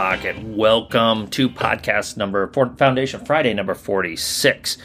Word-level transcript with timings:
pocket. 0.00 0.42
Welcome 0.42 1.28
to 1.28 1.50
podcast 1.50 2.16
number 2.16 2.50
Foundation 2.50 3.22
Friday 3.22 3.52
number 3.52 3.74
46. 3.74 4.78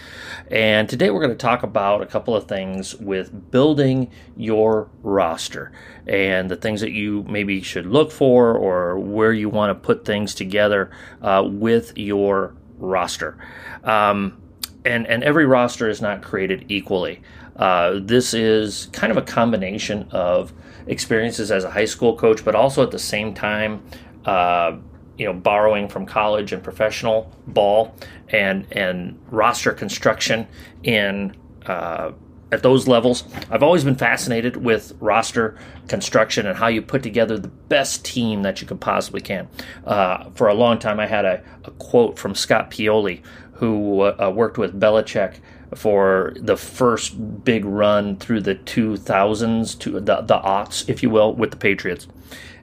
And 0.52 0.90
today 0.90 1.10
we're 1.10 1.22
going 1.22 1.32
to 1.32 1.38
talk 1.38 1.64
about 1.64 2.02
a 2.02 2.06
couple 2.06 2.36
of 2.36 2.50
things 2.50 2.96
with 2.96 3.50
building 3.50 4.12
your 4.36 4.90
roster 5.04 5.72
and 6.06 6.52
the 6.52 6.58
things 6.58 6.82
that 6.82 6.92
you 6.92 7.24
maybe 7.30 7.62
should 7.62 7.86
look 7.86 8.12
for 8.12 8.58
or 8.58 9.00
where 9.00 9.32
you 9.32 9.48
want 9.48 9.70
to 9.70 9.76
put 9.76 10.04
things 10.04 10.36
together 10.36 10.92
uh, 11.22 11.48
with 11.50 11.98
your 11.98 12.54
roster. 12.78 13.38
Um, 13.86 14.38
and, 14.84 15.08
and 15.08 15.24
every 15.24 15.46
roster 15.46 15.88
is 15.88 16.02
not 16.02 16.24
created 16.24 16.66
equally. 16.68 17.22
Uh, 17.56 18.00
this 18.02 18.34
is 18.34 18.90
kind 18.92 19.12
of 19.12 19.18
a 19.18 19.22
combination 19.22 20.10
of 20.12 20.52
experiences 20.88 21.52
as 21.52 21.64
a 21.64 21.72
high 21.72 21.86
school 21.86 22.18
coach, 22.18 22.44
but 22.44 22.54
also 22.54 22.84
at 22.84 22.92
the 22.92 23.00
same 23.00 23.34
time, 23.34 23.82
uh, 24.26 24.76
you 25.18 25.26
know, 25.26 25.34
borrowing 25.34 25.88
from 25.88 26.06
college 26.06 26.52
and 26.52 26.64
professional 26.64 27.32
ball 27.48 27.96
and 28.30 28.66
and 28.72 29.20
roster 29.30 29.72
construction 29.72 30.48
in 30.84 31.36
uh, 31.66 32.12
at 32.52 32.64
those 32.64 32.88
levels. 32.88 33.24
I've 33.50 33.64
always 33.64 33.84
been 33.84 33.96
fascinated 33.96 34.58
with 34.58 34.94
roster 35.00 35.58
construction 35.88 36.46
and 36.46 36.58
how 36.58 36.68
you 36.68 36.82
put 36.82 37.04
together 37.04 37.38
the 37.38 37.48
best 37.48 38.06
team 38.06 38.44
that 38.44 38.62
you 38.62 38.68
could 38.68 38.80
possibly 38.80 39.22
can. 39.22 39.48
Uh, 39.86 40.30
for 40.32 40.48
a 40.48 40.54
long 40.54 40.80
time, 40.80 41.00
I 41.00 41.08
had 41.08 41.26
a, 41.26 41.44
a 41.64 41.72
quote 41.72 42.20
from 42.20 42.36
Scott 42.36 42.72
Pioli, 42.72 43.22
who 43.54 44.02
uh, 44.02 44.32
worked 44.34 44.58
with 44.58 44.80
Belichick 44.80 45.40
for 45.74 46.34
the 46.38 46.56
first 46.56 47.44
big 47.44 47.66
run 47.66 48.18
through 48.18 48.42
the 48.42 48.56
2000s 48.56 49.78
to 49.80 50.00
the, 50.00 50.22
the 50.22 50.40
aughts, 50.40 50.88
if 50.88 51.02
you 51.02 51.10
will, 51.10 51.34
with 51.34 51.52
the 51.52 51.58
Patriots. 51.58 52.08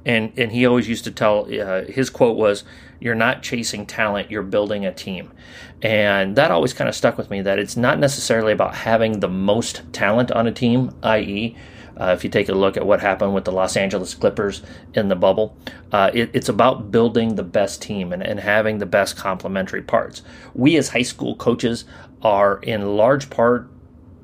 And, 0.05 0.33
and 0.37 0.53
he 0.53 0.67
always 0.67 0.89
used 0.89 1.05
to 1.05 1.11
tell 1.11 1.47
uh, 1.53 1.85
his 1.85 2.11
quote 2.11 2.37
was, 2.37 2.65
You're 3.01 3.15
not 3.15 3.43
chasing 3.43 3.87
talent, 3.87 4.31
you're 4.31 4.43
building 4.43 4.85
a 4.85 4.93
team. 4.93 5.33
And 5.81 6.37
that 6.37 6.51
always 6.51 6.73
kind 6.73 6.89
of 6.89 6.95
stuck 6.95 7.17
with 7.17 7.31
me 7.31 7.41
that 7.43 7.59
it's 7.59 7.77
not 7.77 7.99
necessarily 7.99 8.53
about 8.53 8.75
having 8.75 9.21
the 9.21 9.29
most 9.29 9.83
talent 9.93 10.31
on 10.31 10.47
a 10.47 10.53
team, 10.53 10.95
i.e., 11.03 11.57
uh, 11.97 12.15
if 12.17 12.25
you 12.25 12.31
take 12.31 12.49
a 12.49 12.55
look 12.55 12.77
at 12.77 12.87
what 12.87 13.01
happened 13.01 13.35
with 13.35 13.45
the 13.45 13.53
Los 13.53 13.77
Angeles 13.77 14.15
Clippers 14.15 14.63
in 14.95 15.09
the 15.09 15.17
bubble, 15.17 15.57
uh, 15.93 16.11
it, 16.15 16.31
it's 16.33 16.49
about 16.49 16.91
building 16.91 17.35
the 17.35 17.43
best 17.43 17.83
team 17.83 18.13
and, 18.13 18.23
and 18.23 18.41
having 18.41 18.79
the 18.79 18.87
best 18.87 19.17
complementary 19.17 19.83
parts. 19.83 20.23
We 20.55 20.77
as 20.77 20.89
high 20.89 21.03
school 21.03 21.37
coaches 21.37 21.85
are 22.23 22.59
in 22.63 22.97
large 22.97 23.29
part 23.29 23.69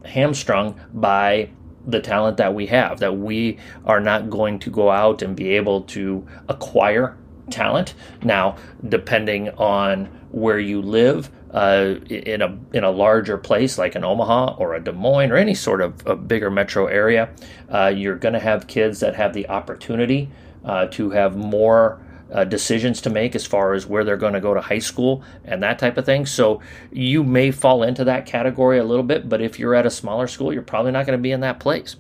hamstrung 0.05 0.81
by 0.95 1.51
the 1.87 2.01
talent 2.01 2.37
that 2.37 2.55
we 2.55 2.67
have, 2.67 3.01
that 3.01 3.17
we 3.17 3.59
are 3.85 4.01
not 4.01 4.31
going 4.31 4.59
to 4.61 4.71
go 4.71 4.91
out 4.91 5.23
and 5.23 5.35
be 5.37 5.51
able 5.51 5.83
to 5.83 6.27
acquire 6.49 7.17
talent. 7.51 7.95
Now, 8.23 8.57
depending 8.87 9.51
on 9.51 10.07
where 10.31 10.59
you 10.59 10.83
live, 10.83 11.31
uh, 11.53 11.95
in 12.11 12.43
a 12.43 12.59
in 12.75 12.85
a 12.85 12.91
larger 12.91 13.39
place 13.39 13.79
like 13.79 13.95
an 13.95 14.05
Omaha 14.05 14.57
or 14.59 14.75
a 14.75 14.81
Des 14.81 14.93
Moines 14.93 15.31
or 15.31 15.37
any 15.37 15.55
sort 15.55 15.81
of 15.81 16.07
a 16.07 16.15
bigger 16.15 16.51
metro 16.51 16.87
area, 16.87 17.31
uh, 17.71 17.87
you're 17.87 18.17
going 18.17 18.35
to 18.35 18.41
have 18.41 18.67
kids 18.67 19.01
that 19.01 19.15
have 19.15 19.33
the 19.33 19.49
opportunity 19.49 20.29
uh, 20.65 20.87
to 20.89 21.11
have 21.11 21.37
more 21.37 22.01
uh, 22.33 22.45
decisions 22.45 23.01
to 23.01 23.11
make 23.11 23.35
as 23.35 23.47
far 23.47 23.75
as 23.75 23.87
where 23.87 24.05
they're 24.05 24.17
going 24.17 24.35
to 24.35 24.41
go 24.41 24.55
to 24.55 24.61
high 24.61 24.79
school 24.79 25.23
and 25.45 25.63
that 25.63 25.79
type 25.79 25.97
of 25.97 26.05
thing. 26.05 26.27
So 26.27 26.61
you 26.93 27.25
may 27.25 27.51
fall 27.51 27.83
into 27.83 28.05
that 28.05 28.27
category 28.27 28.79
a 28.79 28.85
little 28.85 29.03
bit, 29.03 29.29
but 29.29 29.41
if 29.41 29.59
you're 29.59 29.75
at 29.75 29.87
a 29.87 29.91
smaller 29.91 30.27
school, 30.27 30.53
you're 30.53 30.63
probably 30.63 30.93
not 30.93 31.07
going 31.07 31.19
to 31.19 31.23
be 31.23 31.33
in 31.33 31.41
that 31.41 31.61
place. 31.61 31.97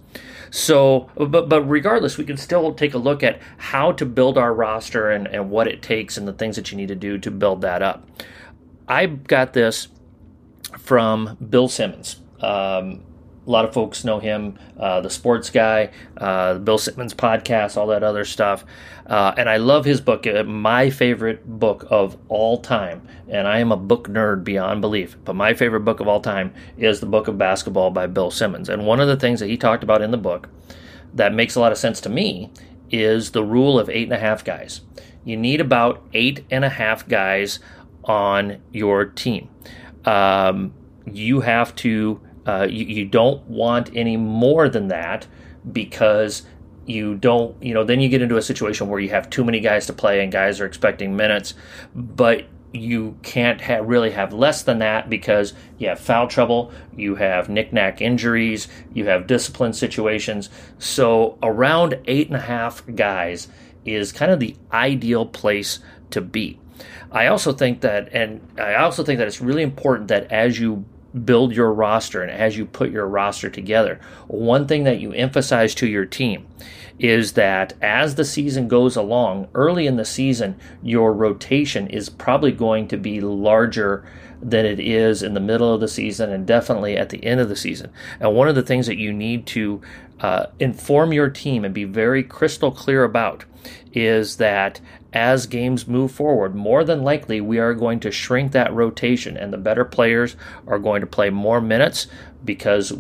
So, 0.50 1.10
but 1.16 1.48
but 1.48 1.62
regardless, 1.62 2.16
we 2.16 2.24
can 2.24 2.36
still 2.36 2.72
take 2.72 2.94
a 2.94 2.98
look 2.98 3.22
at 3.22 3.40
how 3.58 3.92
to 3.92 4.06
build 4.06 4.38
our 4.38 4.54
roster 4.54 5.10
and, 5.10 5.26
and 5.26 5.50
what 5.50 5.68
it 5.68 5.82
takes 5.82 6.16
and 6.16 6.26
the 6.26 6.32
things 6.32 6.56
that 6.56 6.70
you 6.70 6.76
need 6.76 6.88
to 6.88 6.94
do 6.94 7.18
to 7.18 7.30
build 7.30 7.60
that 7.62 7.82
up. 7.82 8.06
I 8.86 9.06
got 9.06 9.52
this 9.52 9.88
from 10.78 11.36
Bill 11.50 11.68
Simmons. 11.68 12.20
Um, 12.40 13.02
a 13.48 13.50
lot 13.50 13.64
of 13.64 13.72
folks 13.72 14.04
know 14.04 14.18
him, 14.18 14.58
uh, 14.78 15.00
the 15.00 15.08
sports 15.08 15.48
guy, 15.48 15.90
uh, 16.18 16.58
Bill 16.58 16.76
Simmons 16.76 17.14
podcast, 17.14 17.78
all 17.78 17.86
that 17.86 18.02
other 18.02 18.26
stuff. 18.26 18.66
Uh, 19.06 19.32
and 19.38 19.48
I 19.48 19.56
love 19.56 19.86
his 19.86 20.02
book, 20.02 20.26
uh, 20.26 20.44
my 20.44 20.90
favorite 20.90 21.46
book 21.46 21.86
of 21.88 22.18
all 22.28 22.58
time. 22.58 23.08
And 23.26 23.48
I 23.48 23.60
am 23.60 23.72
a 23.72 23.76
book 23.76 24.06
nerd 24.06 24.44
beyond 24.44 24.82
belief. 24.82 25.16
But 25.24 25.34
my 25.34 25.54
favorite 25.54 25.80
book 25.80 26.00
of 26.00 26.08
all 26.08 26.20
time 26.20 26.52
is 26.76 27.00
the 27.00 27.06
book 27.06 27.26
of 27.26 27.38
basketball 27.38 27.90
by 27.90 28.06
Bill 28.06 28.30
Simmons. 28.30 28.68
And 28.68 28.84
one 28.84 29.00
of 29.00 29.08
the 29.08 29.16
things 29.16 29.40
that 29.40 29.48
he 29.48 29.56
talked 29.56 29.82
about 29.82 30.02
in 30.02 30.10
the 30.10 30.18
book 30.18 30.50
that 31.14 31.32
makes 31.32 31.54
a 31.54 31.60
lot 31.60 31.72
of 31.72 31.78
sense 31.78 32.02
to 32.02 32.10
me 32.10 32.52
is 32.90 33.30
the 33.30 33.42
rule 33.42 33.78
of 33.78 33.88
eight 33.88 34.04
and 34.04 34.12
a 34.12 34.18
half 34.18 34.44
guys. 34.44 34.82
You 35.24 35.38
need 35.38 35.62
about 35.62 36.02
eight 36.12 36.44
and 36.50 36.66
a 36.66 36.70
half 36.70 37.08
guys 37.08 37.60
on 38.04 38.60
your 38.72 39.06
team. 39.06 39.48
Um, 40.04 40.74
you 41.06 41.40
have 41.40 41.74
to 41.76 42.20
uh, 42.48 42.66
you, 42.68 42.86
you 42.86 43.04
don't 43.04 43.46
want 43.46 43.90
any 43.94 44.16
more 44.16 44.70
than 44.70 44.88
that 44.88 45.26
because 45.70 46.44
you 46.86 47.14
don't, 47.14 47.62
you 47.62 47.74
know, 47.74 47.84
then 47.84 48.00
you 48.00 48.08
get 48.08 48.22
into 48.22 48.38
a 48.38 48.42
situation 48.42 48.88
where 48.88 48.98
you 48.98 49.10
have 49.10 49.28
too 49.28 49.44
many 49.44 49.60
guys 49.60 49.84
to 49.84 49.92
play 49.92 50.22
and 50.22 50.32
guys 50.32 50.58
are 50.58 50.64
expecting 50.64 51.14
minutes, 51.14 51.52
but 51.94 52.46
you 52.72 53.18
can't 53.22 53.60
really 53.86 54.10
have 54.10 54.32
less 54.32 54.62
than 54.62 54.78
that 54.78 55.10
because 55.10 55.52
you 55.76 55.88
have 55.88 56.00
foul 56.00 56.26
trouble, 56.26 56.72
you 56.96 57.16
have 57.16 57.50
knick-knack 57.50 58.00
injuries, 58.00 58.66
you 58.94 59.04
have 59.04 59.26
discipline 59.26 59.74
situations. 59.74 60.48
So 60.78 61.36
around 61.42 61.98
eight 62.06 62.28
and 62.28 62.36
a 62.36 62.40
half 62.40 62.82
guys 62.94 63.48
is 63.84 64.10
kind 64.10 64.32
of 64.32 64.40
the 64.40 64.56
ideal 64.72 65.26
place 65.26 65.80
to 66.10 66.22
be. 66.22 66.58
I 67.12 67.26
also 67.26 67.52
think 67.52 67.82
that, 67.82 68.08
and 68.12 68.40
I 68.58 68.76
also 68.76 69.04
think 69.04 69.18
that 69.18 69.26
it's 69.26 69.42
really 69.42 69.62
important 69.62 70.08
that 70.08 70.32
as 70.32 70.58
you 70.58 70.86
build 71.24 71.54
your 71.54 71.72
roster 71.72 72.22
and 72.22 72.30
as 72.30 72.56
you 72.56 72.64
put 72.66 72.90
your 72.90 73.06
roster 73.06 73.48
together, 73.48 74.00
one 74.26 74.66
thing 74.66 74.84
that 74.84 75.00
you 75.00 75.12
emphasize 75.12 75.74
to 75.76 75.86
your 75.86 76.04
team 76.04 76.46
is 76.98 77.32
that 77.32 77.74
as 77.80 78.14
the 78.14 78.24
season 78.24 78.68
goes 78.68 78.96
along, 78.96 79.48
early 79.54 79.86
in 79.86 79.96
the 79.96 80.04
season, 80.04 80.58
your 80.82 81.12
rotation 81.12 81.86
is 81.88 82.08
probably 82.08 82.52
going 82.52 82.88
to 82.88 82.96
be 82.96 83.20
larger 83.20 84.04
than 84.40 84.64
it 84.64 84.78
is 84.78 85.22
in 85.22 85.34
the 85.34 85.40
middle 85.40 85.72
of 85.72 85.80
the 85.80 85.88
season 85.88 86.30
and 86.30 86.46
definitely 86.46 86.96
at 86.96 87.10
the 87.10 87.24
end 87.24 87.40
of 87.40 87.48
the 87.48 87.56
season. 87.56 87.90
And 88.20 88.34
one 88.34 88.48
of 88.48 88.54
the 88.54 88.62
things 88.62 88.86
that 88.86 88.98
you 88.98 89.12
need 89.12 89.46
to 89.48 89.80
uh, 90.20 90.46
inform 90.58 91.12
your 91.12 91.28
team 91.28 91.64
and 91.64 91.74
be 91.74 91.84
very 91.84 92.22
crystal 92.22 92.70
clear 92.70 93.04
about 93.04 93.44
is 93.92 94.36
that 94.36 94.80
as 95.12 95.46
games 95.46 95.88
move 95.88 96.12
forward, 96.12 96.54
more 96.54 96.84
than 96.84 97.02
likely 97.02 97.40
we 97.40 97.58
are 97.58 97.74
going 97.74 97.98
to 98.00 98.10
shrink 98.10 98.52
that 98.52 98.72
rotation 98.72 99.36
and 99.36 99.52
the 99.52 99.58
better 99.58 99.84
players 99.84 100.36
are 100.66 100.78
going 100.78 101.00
to 101.00 101.06
play 101.06 101.30
more 101.30 101.60
minutes 101.60 102.06
because 102.44 102.92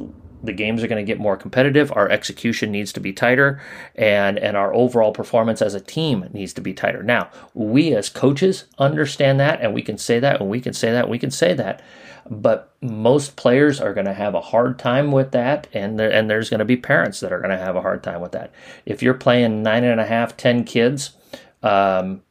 the 0.42 0.52
games 0.52 0.82
are 0.82 0.88
going 0.88 1.04
to 1.04 1.10
get 1.10 1.20
more 1.20 1.36
competitive 1.36 1.92
our 1.92 2.08
execution 2.10 2.70
needs 2.70 2.92
to 2.92 3.00
be 3.00 3.12
tighter 3.12 3.60
and 3.94 4.38
and 4.38 4.56
our 4.56 4.72
overall 4.74 5.12
performance 5.12 5.60
as 5.60 5.74
a 5.74 5.80
team 5.80 6.28
needs 6.32 6.52
to 6.52 6.60
be 6.60 6.72
tighter. 6.72 7.02
Now 7.02 7.30
we 7.54 7.94
as 7.94 8.08
coaches 8.08 8.64
understand 8.78 9.40
that 9.40 9.60
and 9.60 9.74
we 9.74 9.82
can 9.82 9.98
say 9.98 10.20
that 10.20 10.40
and 10.40 10.50
we 10.50 10.60
can 10.60 10.72
say 10.72 10.90
that 10.90 11.04
and 11.04 11.10
we 11.10 11.18
can 11.18 11.30
say 11.30 11.54
that 11.54 11.82
but 12.30 12.74
most 12.82 13.36
players 13.36 13.80
are 13.80 13.94
going 13.94 14.06
to 14.06 14.12
have 14.12 14.34
a 14.34 14.40
hard 14.40 14.78
time 14.78 15.10
with 15.10 15.32
that 15.32 15.66
and 15.72 15.98
there, 15.98 16.12
and 16.12 16.28
there's 16.28 16.50
going 16.50 16.58
to 16.58 16.64
be 16.64 16.76
parents 16.76 17.20
that 17.20 17.32
are 17.32 17.38
going 17.38 17.50
to 17.50 17.56
have 17.56 17.74
a 17.74 17.80
hard 17.80 18.02
time 18.02 18.20
with 18.20 18.32
that. 18.32 18.52
If 18.84 19.02
you're 19.02 19.14
playing 19.14 19.62
nine 19.62 19.84
and 19.84 20.00
a 20.00 20.04
half 20.04 20.36
ten 20.36 20.64
kids 20.64 21.16
um, 21.62 22.22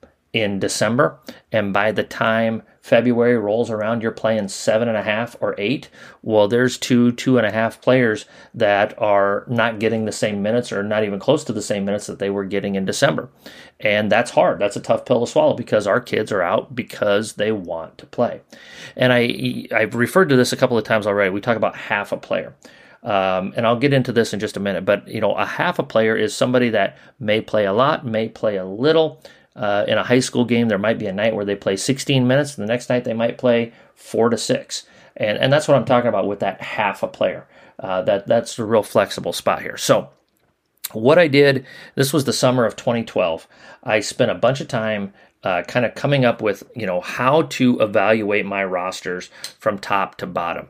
in 0.41 0.59
December, 0.59 1.19
and 1.51 1.73
by 1.73 1.91
the 1.91 2.03
time 2.03 2.63
February 2.87 3.37
rolls 3.37 3.69
around, 3.69 4.01
you're 4.01 4.11
playing 4.11 4.47
seven 4.47 4.87
and 4.87 4.95
a 4.95 5.03
half 5.03 5.35
or 5.41 5.53
eight. 5.57 5.89
Well, 6.21 6.47
there's 6.47 6.77
two, 6.77 7.11
two 7.11 7.37
and 7.37 7.45
a 7.45 7.51
half 7.51 7.81
players 7.81 8.25
that 8.53 8.97
are 8.97 9.43
not 9.49 9.79
getting 9.79 10.05
the 10.05 10.13
same 10.13 10.41
minutes 10.41 10.71
or 10.71 10.83
not 10.83 11.03
even 11.03 11.19
close 11.19 11.43
to 11.43 11.53
the 11.53 11.61
same 11.61 11.83
minutes 11.83 12.07
that 12.07 12.19
they 12.19 12.29
were 12.29 12.45
getting 12.45 12.75
in 12.75 12.85
December. 12.85 13.29
And 13.81 14.09
that's 14.09 14.31
hard. 14.31 14.59
That's 14.59 14.77
a 14.77 14.81
tough 14.81 15.05
pill 15.05 15.19
to 15.19 15.29
swallow 15.29 15.53
because 15.53 15.85
our 15.85 15.99
kids 15.99 16.31
are 16.31 16.41
out 16.41 16.75
because 16.75 17.33
they 17.33 17.51
want 17.51 17.97
to 17.97 18.05
play. 18.05 18.39
And 18.95 19.11
I, 19.11 19.65
I've 19.75 19.93
referred 19.93 20.29
to 20.29 20.37
this 20.37 20.53
a 20.53 20.57
couple 20.57 20.77
of 20.77 20.85
times 20.85 21.05
already. 21.05 21.29
We 21.29 21.41
talk 21.41 21.57
about 21.57 21.75
half 21.75 22.13
a 22.13 22.17
player. 22.17 22.55
Um, 23.03 23.53
and 23.55 23.65
I'll 23.65 23.77
get 23.77 23.93
into 23.93 24.11
this 24.11 24.33
in 24.33 24.39
just 24.39 24.57
a 24.57 24.61
minute. 24.61 24.85
But 24.85 25.07
you 25.07 25.21
know, 25.21 25.33
a 25.33 25.45
half 25.45 25.77
a 25.79 25.83
player 25.83 26.15
is 26.15 26.33
somebody 26.33 26.69
that 26.69 26.97
may 27.19 27.41
play 27.41 27.65
a 27.65 27.73
lot, 27.73 28.05
may 28.05 28.29
play 28.29 28.55
a 28.55 28.65
little. 28.65 29.21
Uh, 29.57 29.83
in 29.87 29.97
a 29.97 30.03
high 30.03 30.19
school 30.19 30.45
game, 30.45 30.67
there 30.67 30.77
might 30.77 30.99
be 30.99 31.07
a 31.07 31.11
night 31.11 31.35
where 31.35 31.45
they 31.45 31.55
play 31.55 31.75
16 31.75 32.27
minutes, 32.27 32.57
and 32.57 32.67
the 32.67 32.71
next 32.71 32.89
night 32.89 33.03
they 33.03 33.13
might 33.13 33.37
play 33.37 33.73
four 33.95 34.29
to 34.29 34.37
six. 34.37 34.85
And 35.15 35.37
and 35.39 35.51
that's 35.51 35.67
what 35.67 35.75
I'm 35.75 35.85
talking 35.85 36.09
about 36.09 36.27
with 36.27 36.39
that 36.39 36.61
half 36.61 37.03
a 37.03 37.07
player. 37.07 37.47
Uh, 37.79 38.03
that 38.03 38.27
that's 38.27 38.55
the 38.55 38.65
real 38.65 38.83
flexible 38.83 39.33
spot 39.33 39.61
here. 39.61 39.77
So 39.77 40.09
what 40.93 41.19
I 41.19 41.27
did, 41.27 41.65
this 41.95 42.13
was 42.13 42.25
the 42.25 42.33
summer 42.33 42.65
of 42.65 42.75
2012. 42.75 43.47
I 43.83 43.99
spent 43.99 44.31
a 44.31 44.35
bunch 44.35 44.61
of 44.61 44.67
time 44.67 45.13
uh, 45.43 45.63
kind 45.63 45.85
of 45.85 45.95
coming 45.95 46.25
up 46.25 46.41
with, 46.41 46.63
you 46.75 46.85
know, 46.85 47.01
how 47.01 47.43
to 47.43 47.79
evaluate 47.79 48.45
my 48.45 48.63
rosters 48.63 49.29
from 49.59 49.79
top 49.79 50.17
to 50.17 50.27
bottom 50.27 50.69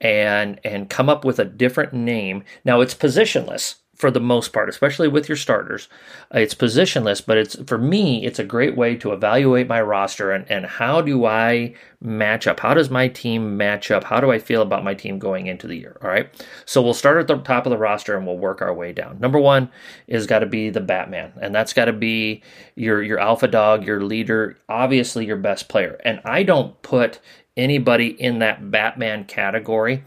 and 0.00 0.60
and 0.64 0.90
come 0.90 1.08
up 1.08 1.24
with 1.24 1.38
a 1.38 1.44
different 1.44 1.92
name. 1.92 2.44
Now 2.64 2.80
it's 2.80 2.94
positionless. 2.94 3.76
For 3.94 4.10
the 4.10 4.20
most 4.20 4.52
part, 4.52 4.68
especially 4.68 5.08
with 5.08 5.28
your 5.28 5.36
starters. 5.36 5.88
Uh, 6.34 6.40
it's 6.40 6.54
positionless, 6.54 7.24
but 7.24 7.38
it's 7.38 7.56
for 7.66 7.78
me, 7.78 8.24
it's 8.24 8.38
a 8.38 8.44
great 8.44 8.76
way 8.76 8.96
to 8.96 9.12
evaluate 9.12 9.68
my 9.68 9.80
roster 9.80 10.32
and, 10.32 10.50
and 10.50 10.66
how 10.66 11.00
do 11.00 11.24
I 11.24 11.74
match 12.00 12.46
up? 12.46 12.60
How 12.60 12.74
does 12.74 12.90
my 12.90 13.08
team 13.08 13.56
match 13.56 13.90
up? 13.90 14.04
How 14.04 14.20
do 14.20 14.30
I 14.30 14.38
feel 14.38 14.62
about 14.62 14.84
my 14.84 14.94
team 14.94 15.18
going 15.18 15.46
into 15.46 15.66
the 15.66 15.76
year? 15.76 15.96
All 16.02 16.08
right. 16.08 16.28
So 16.66 16.82
we'll 16.82 16.94
start 16.94 17.18
at 17.18 17.28
the 17.28 17.38
top 17.38 17.66
of 17.66 17.70
the 17.70 17.78
roster 17.78 18.16
and 18.16 18.26
we'll 18.26 18.38
work 18.38 18.60
our 18.60 18.74
way 18.74 18.92
down. 18.92 19.18
Number 19.20 19.38
one 19.38 19.70
is 20.06 20.26
got 20.26 20.40
to 20.40 20.46
be 20.46 20.70
the 20.70 20.80
Batman, 20.80 21.32
and 21.40 21.54
that's 21.54 21.72
got 21.72 21.86
to 21.86 21.92
be 21.92 22.42
your 22.74 23.02
your 23.02 23.18
alpha 23.18 23.48
dog, 23.48 23.86
your 23.86 24.02
leader, 24.02 24.56
obviously 24.68 25.24
your 25.24 25.36
best 25.36 25.68
player. 25.68 26.00
And 26.04 26.20
I 26.24 26.42
don't 26.42 26.80
put 26.82 27.20
anybody 27.56 28.08
in 28.08 28.40
that 28.40 28.70
Batman 28.70 29.24
category 29.24 30.02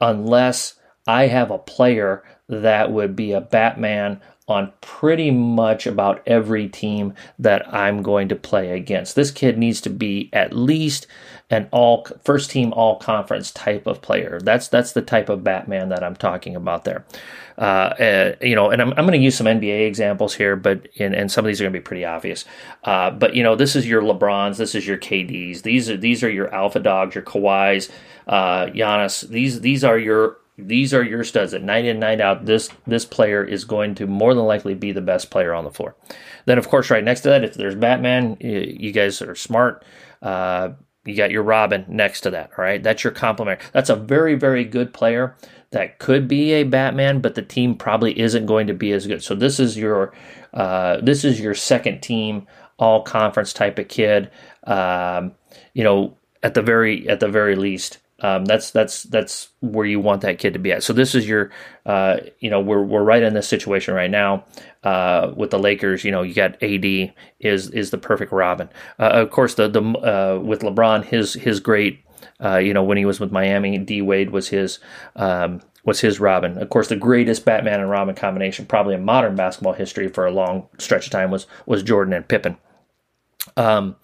unless 0.00 0.74
I 1.06 1.26
have 1.26 1.50
a 1.50 1.58
player 1.58 2.22
that 2.48 2.92
would 2.92 3.16
be 3.16 3.32
a 3.32 3.40
Batman 3.40 4.20
on 4.50 4.72
pretty 4.80 5.30
much 5.30 5.86
about 5.86 6.22
every 6.26 6.68
team 6.68 7.14
that 7.38 7.72
I'm 7.72 8.02
going 8.02 8.28
to 8.28 8.36
play 8.36 8.72
against. 8.72 9.14
This 9.14 9.30
kid 9.30 9.56
needs 9.56 9.80
to 9.82 9.90
be 9.90 10.28
at 10.32 10.52
least 10.52 11.06
an 11.50 11.68
all 11.70 12.06
first 12.24 12.50
team 12.50 12.72
all 12.72 12.96
conference 12.98 13.52
type 13.52 13.86
of 13.86 14.02
player. 14.02 14.40
That's 14.42 14.68
that's 14.68 14.92
the 14.92 15.02
type 15.02 15.28
of 15.28 15.44
Batman 15.44 15.88
that 15.90 16.02
I'm 16.02 16.16
talking 16.16 16.56
about 16.56 16.84
there. 16.84 17.04
Uh, 17.56 17.60
uh, 17.60 18.36
you 18.40 18.54
know, 18.54 18.70
and 18.70 18.82
I'm, 18.82 18.90
I'm 18.90 19.06
going 19.06 19.12
to 19.12 19.18
use 19.18 19.36
some 19.36 19.46
NBA 19.46 19.86
examples 19.86 20.34
here, 20.34 20.56
but 20.56 20.88
and, 20.98 21.14
and 21.14 21.30
some 21.30 21.44
of 21.44 21.48
these 21.48 21.60
are 21.60 21.64
going 21.64 21.72
to 21.72 21.78
be 21.78 21.84
pretty 21.84 22.04
obvious. 22.04 22.44
Uh, 22.84 23.10
but 23.10 23.34
you 23.34 23.42
know, 23.42 23.54
this 23.54 23.76
is 23.76 23.86
your 23.86 24.02
LeBrons, 24.02 24.56
this 24.56 24.74
is 24.74 24.86
your 24.86 24.98
KDs. 24.98 25.62
These 25.62 25.90
are 25.90 25.96
these 25.96 26.24
are 26.24 26.30
your 26.30 26.52
alpha 26.52 26.80
dogs, 26.80 27.14
your 27.14 27.24
Kawhis, 27.24 27.90
uh, 28.26 28.66
Giannis. 28.66 29.28
These 29.28 29.60
these 29.60 29.84
are 29.84 29.98
your 29.98 30.38
these 30.66 30.94
are 30.94 31.02
your 31.02 31.24
studs 31.24 31.54
at 31.54 31.62
night 31.62 31.84
in 31.84 31.98
night 31.98 32.20
out. 32.20 32.46
This 32.46 32.70
this 32.86 33.04
player 33.04 33.44
is 33.44 33.64
going 33.64 33.94
to 33.96 34.06
more 34.06 34.34
than 34.34 34.44
likely 34.44 34.74
be 34.74 34.92
the 34.92 35.00
best 35.00 35.30
player 35.30 35.54
on 35.54 35.64
the 35.64 35.70
floor. 35.70 35.96
Then 36.46 36.58
of 36.58 36.68
course 36.68 36.90
right 36.90 37.04
next 37.04 37.22
to 37.22 37.28
that 37.30 37.44
if 37.44 37.54
there's 37.54 37.74
batman 37.74 38.36
you 38.40 38.92
guys 38.92 39.20
are 39.22 39.34
smart. 39.34 39.84
Uh, 40.22 40.70
you 41.06 41.16
got 41.16 41.30
your 41.30 41.42
robin 41.42 41.84
next 41.88 42.20
to 42.22 42.30
that 42.30 42.50
all 42.56 42.64
right? 42.64 42.82
That's 42.82 43.02
your 43.02 43.12
complement. 43.12 43.60
That's 43.72 43.90
a 43.90 43.96
very 43.96 44.34
very 44.34 44.64
good 44.64 44.92
player 44.92 45.36
that 45.70 45.98
could 45.98 46.28
be 46.28 46.52
a 46.52 46.64
batman 46.64 47.20
but 47.20 47.34
the 47.34 47.42
team 47.42 47.74
probably 47.74 48.18
isn't 48.18 48.46
going 48.46 48.66
to 48.66 48.74
be 48.74 48.92
as 48.92 49.06
good. 49.06 49.22
So 49.22 49.34
this 49.34 49.58
is 49.60 49.76
your 49.76 50.12
uh, 50.52 50.98
this 51.00 51.24
is 51.24 51.40
your 51.40 51.54
second 51.54 52.00
team 52.00 52.46
all 52.78 53.02
conference 53.02 53.52
type 53.52 53.78
of 53.78 53.88
kid. 53.88 54.30
Um, 54.64 55.32
you 55.74 55.84
know 55.84 56.16
at 56.42 56.54
the 56.54 56.62
very 56.62 57.08
at 57.08 57.20
the 57.20 57.28
very 57.28 57.56
least 57.56 57.98
um, 58.22 58.44
that's 58.44 58.70
that's 58.70 59.04
that's 59.04 59.48
where 59.60 59.86
you 59.86 59.98
want 59.98 60.22
that 60.22 60.38
kid 60.38 60.52
to 60.52 60.58
be 60.58 60.72
at. 60.72 60.82
So 60.82 60.92
this 60.92 61.14
is 61.14 61.28
your, 61.28 61.50
uh, 61.86 62.18
you 62.38 62.50
know, 62.50 62.60
we're 62.60 62.82
we're 62.82 63.02
right 63.02 63.22
in 63.22 63.34
this 63.34 63.48
situation 63.48 63.94
right 63.94 64.10
now 64.10 64.44
uh, 64.84 65.32
with 65.34 65.50
the 65.50 65.58
Lakers. 65.58 66.04
You 66.04 66.10
know, 66.10 66.22
you 66.22 66.34
got 66.34 66.62
AD 66.62 67.14
is 67.40 67.70
is 67.70 67.90
the 67.90 67.98
perfect 67.98 68.32
Robin. 68.32 68.68
Uh, 68.98 69.10
of 69.12 69.30
course, 69.30 69.54
the 69.54 69.68
the 69.68 69.82
uh, 69.82 70.38
with 70.40 70.60
LeBron, 70.60 71.04
his 71.04 71.34
his 71.34 71.60
great, 71.60 72.04
uh, 72.44 72.58
you 72.58 72.74
know, 72.74 72.82
when 72.82 72.98
he 72.98 73.06
was 73.06 73.20
with 73.20 73.32
Miami, 73.32 73.78
D 73.78 74.02
Wade 74.02 74.30
was 74.30 74.48
his. 74.48 74.78
Um, 75.16 75.62
was 75.82 76.00
his 76.00 76.20
Robin. 76.20 76.58
Of 76.58 76.68
course, 76.68 76.88
the 76.88 76.96
greatest 76.96 77.46
Batman 77.46 77.80
and 77.80 77.88
Robin 77.88 78.14
combination, 78.14 78.66
probably 78.66 78.94
in 78.94 79.02
modern 79.02 79.34
basketball 79.34 79.72
history 79.72 80.08
for 80.08 80.26
a 80.26 80.30
long 80.30 80.68
stretch 80.76 81.06
of 81.06 81.12
time, 81.12 81.30
was 81.30 81.46
was 81.64 81.82
Jordan 81.82 82.12
and 82.12 82.28
Pippen. 82.28 82.58
Um, 83.56 83.96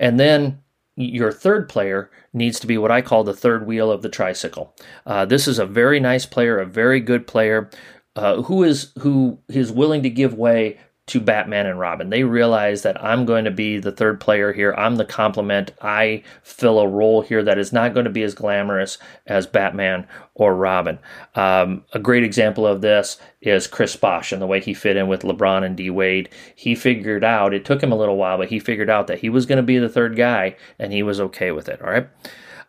and 0.00 0.18
then 0.18 0.63
your 0.96 1.32
third 1.32 1.68
player 1.68 2.10
needs 2.32 2.60
to 2.60 2.66
be 2.66 2.78
what 2.78 2.90
I 2.90 3.02
call 3.02 3.24
the 3.24 3.34
third 3.34 3.66
wheel 3.66 3.90
of 3.90 4.02
the 4.02 4.08
tricycle. 4.08 4.74
Uh, 5.06 5.24
this 5.24 5.48
is 5.48 5.58
a 5.58 5.66
very 5.66 6.00
nice 6.00 6.26
player, 6.26 6.58
a 6.58 6.66
very 6.66 7.00
good 7.00 7.26
player, 7.26 7.70
uh, 8.16 8.42
who 8.42 8.62
is 8.62 8.92
who 9.00 9.38
is 9.48 9.72
willing 9.72 10.02
to 10.02 10.10
give 10.10 10.34
way 10.34 10.78
to 11.06 11.20
Batman 11.20 11.66
and 11.66 11.78
Robin. 11.78 12.08
They 12.08 12.24
realize 12.24 12.82
that 12.82 13.02
I'm 13.02 13.26
going 13.26 13.44
to 13.44 13.50
be 13.50 13.78
the 13.78 13.92
third 13.92 14.20
player 14.20 14.52
here. 14.52 14.74
I'm 14.78 14.96
the 14.96 15.04
complement. 15.04 15.72
I 15.82 16.22
fill 16.42 16.78
a 16.78 16.88
role 16.88 17.20
here 17.20 17.42
that 17.42 17.58
is 17.58 17.72
not 17.72 17.92
going 17.92 18.04
to 18.04 18.10
be 18.10 18.22
as 18.22 18.34
glamorous 18.34 18.96
as 19.26 19.46
Batman 19.46 20.06
or 20.34 20.54
Robin. 20.54 20.98
Um, 21.34 21.84
a 21.92 21.98
great 21.98 22.24
example 22.24 22.66
of 22.66 22.80
this 22.80 23.18
is 23.42 23.66
Chris 23.66 23.94
Bosh 23.96 24.32
and 24.32 24.40
the 24.40 24.46
way 24.46 24.60
he 24.60 24.72
fit 24.72 24.96
in 24.96 25.06
with 25.06 25.22
LeBron 25.22 25.62
and 25.62 25.76
D 25.76 25.90
Wade. 25.90 26.30
He 26.54 26.74
figured 26.74 27.22
out, 27.22 27.52
it 27.52 27.66
took 27.66 27.82
him 27.82 27.92
a 27.92 27.96
little 27.96 28.16
while, 28.16 28.38
but 28.38 28.48
he 28.48 28.58
figured 28.58 28.88
out 28.88 29.06
that 29.08 29.18
he 29.18 29.28
was 29.28 29.44
going 29.44 29.58
to 29.58 29.62
be 29.62 29.78
the 29.78 29.90
third 29.90 30.16
guy 30.16 30.56
and 30.78 30.90
he 30.90 31.02
was 31.02 31.20
okay 31.20 31.50
with 31.50 31.68
it. 31.68 31.82
All 31.82 31.90
right. 31.90 32.08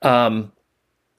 Um, 0.02 0.52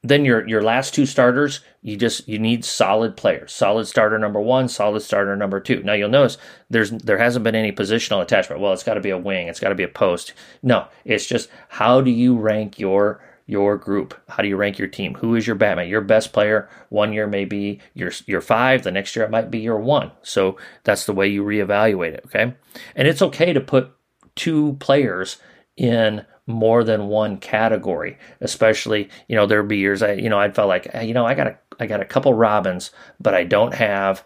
then 0.08 0.24
your 0.24 0.46
your 0.48 0.62
last 0.62 0.94
two 0.94 1.06
starters, 1.06 1.60
you 1.82 1.96
just 1.96 2.28
you 2.28 2.38
need 2.38 2.64
solid 2.64 3.16
players. 3.16 3.52
Solid 3.52 3.86
starter 3.86 4.18
number 4.18 4.40
one, 4.40 4.68
solid 4.68 5.00
starter 5.00 5.36
number 5.36 5.60
two. 5.60 5.82
Now 5.82 5.94
you'll 5.94 6.08
notice 6.08 6.38
there's 6.70 6.90
there 6.90 7.18
hasn't 7.18 7.44
been 7.44 7.54
any 7.54 7.72
positional 7.72 8.22
attachment. 8.22 8.60
Well, 8.60 8.72
it's 8.72 8.82
got 8.82 8.94
to 8.94 9.00
be 9.00 9.10
a 9.10 9.18
wing, 9.18 9.48
it's 9.48 9.60
got 9.60 9.70
to 9.70 9.74
be 9.74 9.82
a 9.82 9.88
post. 9.88 10.32
No, 10.62 10.88
it's 11.04 11.26
just 11.26 11.48
how 11.68 12.00
do 12.00 12.10
you 12.10 12.36
rank 12.36 12.78
your 12.78 13.20
your 13.46 13.76
group? 13.76 14.14
How 14.28 14.42
do 14.42 14.48
you 14.48 14.56
rank 14.56 14.78
your 14.78 14.88
team? 14.88 15.14
Who 15.14 15.34
is 15.36 15.46
your 15.46 15.56
Batman? 15.56 15.88
Your 15.88 16.00
best 16.00 16.32
player 16.32 16.68
one 16.88 17.12
year 17.12 17.26
may 17.26 17.44
be 17.44 17.80
your 17.94 18.12
your 18.26 18.40
five, 18.40 18.82
the 18.82 18.90
next 18.90 19.14
year 19.14 19.24
it 19.24 19.30
might 19.30 19.50
be 19.50 19.58
your 19.60 19.78
one. 19.78 20.10
So 20.22 20.56
that's 20.84 21.06
the 21.06 21.12
way 21.12 21.28
you 21.28 21.44
reevaluate 21.44 22.14
it. 22.14 22.24
Okay, 22.26 22.54
and 22.94 23.08
it's 23.08 23.22
okay 23.22 23.52
to 23.52 23.60
put 23.60 23.92
two 24.34 24.74
players 24.80 25.38
in 25.76 26.24
more 26.46 26.84
than 26.84 27.08
one 27.08 27.38
category. 27.38 28.18
Especially, 28.40 29.08
you 29.28 29.36
know, 29.36 29.46
there'd 29.46 29.68
be 29.68 29.78
years 29.78 30.02
I, 30.02 30.12
you 30.12 30.28
know, 30.28 30.38
I 30.38 30.50
felt 30.50 30.68
like, 30.68 30.88
you 31.02 31.14
know, 31.14 31.26
I 31.26 31.34
got 31.34 31.48
a, 31.48 31.58
I 31.78 31.86
got 31.86 32.00
a 32.00 32.06
couple 32.06 32.32
Robins, 32.34 32.90
but 33.20 33.34
I 33.34 33.44
don't 33.44 33.74
have 33.74 34.24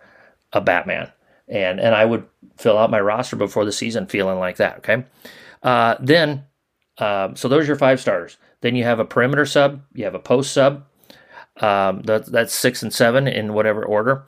a 0.53 0.61
Batman, 0.61 1.11
and 1.49 1.81
and 1.81 1.95
I 1.95 2.05
would 2.05 2.27
fill 2.57 2.79
out 2.79 2.91
my 2.91 3.01
roster 3.01 3.37
before 3.37 3.65
the 3.65 3.73
season 3.73 4.07
feeling 4.07 4.39
like 4.39 4.57
that. 4.57 4.79
Okay, 4.79 5.05
uh, 5.63 5.97
then, 6.01 6.45
uh, 6.99 7.35
so 7.35 7.49
those 7.49 7.65
are 7.65 7.69
your 7.69 7.77
five 7.77 8.01
starters. 8.01 8.37
Then 8.61 8.77
you 8.77 8.85
have 8.85 9.01
a 9.01 9.05
perimeter 9.05 9.47
sub, 9.47 9.83
you 9.95 10.05
have 10.05 10.15
a 10.15 10.21
post 10.21 10.53
sub. 10.53 10.85
Um, 11.61 12.03
that, 12.03 12.27
that's 12.27 12.55
six 12.55 12.83
and 12.83 12.93
seven 12.93 13.29
in 13.29 13.53
whatever 13.53 13.85
order. 13.85 14.25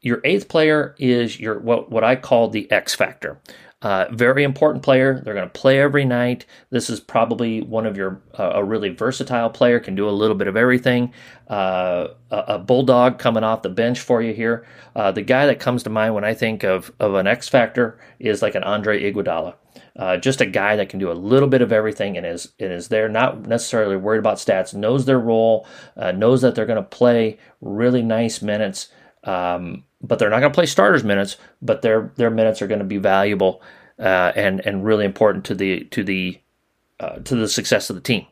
Your 0.00 0.20
eighth 0.24 0.48
player 0.48 0.94
is 0.98 1.38
your 1.38 1.58
what 1.58 1.90
what 1.90 2.04
I 2.04 2.16
call 2.16 2.48
the 2.48 2.70
X 2.70 2.94
factor. 2.94 3.38
Uh, 3.82 4.06
very 4.10 4.44
important 4.44 4.84
player. 4.84 5.22
They're 5.24 5.32
going 5.34 5.48
to 5.48 5.58
play 5.60 5.80
every 5.80 6.04
night. 6.04 6.44
This 6.68 6.90
is 6.90 7.00
probably 7.00 7.62
one 7.62 7.86
of 7.86 7.96
your 7.96 8.20
uh, 8.38 8.52
a 8.56 8.64
really 8.64 8.90
versatile 8.90 9.48
player. 9.48 9.80
Can 9.80 9.94
do 9.94 10.06
a 10.06 10.10
little 10.10 10.36
bit 10.36 10.48
of 10.48 10.56
everything. 10.56 11.14
Uh, 11.48 12.08
a, 12.30 12.36
a, 12.36 12.58
bulldog 12.58 13.18
coming 13.18 13.42
off 13.42 13.62
the 13.62 13.70
bench 13.70 14.00
for 14.00 14.20
you 14.20 14.34
here. 14.34 14.66
Uh, 14.94 15.12
the 15.12 15.22
guy 15.22 15.46
that 15.46 15.60
comes 15.60 15.82
to 15.84 15.90
mind 15.90 16.14
when 16.14 16.24
I 16.24 16.34
think 16.34 16.62
of 16.62 16.92
of 17.00 17.14
an 17.14 17.26
X 17.26 17.48
factor 17.48 17.98
is 18.18 18.42
like 18.42 18.54
an 18.54 18.64
Andre 18.64 19.02
Iguodala. 19.10 19.54
Uh, 19.96 20.16
just 20.16 20.40
a 20.40 20.46
guy 20.46 20.76
that 20.76 20.88
can 20.88 20.98
do 20.98 21.10
a 21.10 21.14
little 21.14 21.48
bit 21.48 21.62
of 21.62 21.72
everything 21.72 22.16
and 22.16 22.26
is 22.26 22.52
and 22.60 22.72
is 22.72 22.88
there 22.88 23.08
not 23.08 23.46
necessarily 23.46 23.96
worried 23.96 24.18
about 24.18 24.36
stats. 24.36 24.74
Knows 24.74 25.06
their 25.06 25.18
role. 25.18 25.66
Uh, 25.96 26.12
knows 26.12 26.42
that 26.42 26.54
they're 26.54 26.66
going 26.66 26.76
to 26.76 26.82
play 26.82 27.38
really 27.62 28.02
nice 28.02 28.42
minutes. 28.42 28.88
Um, 29.24 29.84
but 30.02 30.18
they're 30.18 30.30
not 30.30 30.40
going 30.40 30.52
to 30.52 30.56
play 30.56 30.66
starters 30.66 31.04
minutes, 31.04 31.36
but 31.60 31.82
their 31.82 32.12
their 32.16 32.30
minutes 32.30 32.62
are 32.62 32.66
going 32.66 32.78
to 32.78 32.84
be 32.84 32.96
valuable 32.96 33.62
uh, 33.98 34.32
and 34.34 34.64
and 34.66 34.84
really 34.84 35.04
important 35.04 35.44
to 35.46 35.54
the 35.54 35.84
to 35.84 36.02
the 36.02 36.40
uh, 36.98 37.18
to 37.20 37.36
the 37.36 37.48
success 37.48 37.90
of 37.90 37.96
the 37.96 38.02
team. 38.02 38.26